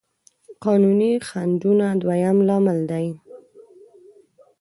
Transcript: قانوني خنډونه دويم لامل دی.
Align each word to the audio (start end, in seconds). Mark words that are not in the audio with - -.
قانوني 0.65 1.11
خنډونه 1.27 1.87
دويم 2.01 2.37
لامل 2.47 2.79
دی. 2.91 3.05